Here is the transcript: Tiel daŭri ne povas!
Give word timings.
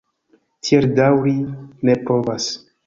Tiel 0.69 0.89
daŭri 1.01 1.35
ne 1.91 2.01
povas! 2.11 2.51